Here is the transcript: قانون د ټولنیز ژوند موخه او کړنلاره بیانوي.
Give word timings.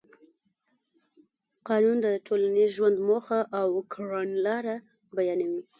قانون 1.67 1.97
د 2.05 2.07
ټولنیز 2.25 2.69
ژوند 2.77 2.97
موخه 3.07 3.39
او 3.59 3.67
کړنلاره 3.93 4.75
بیانوي. 5.17 5.61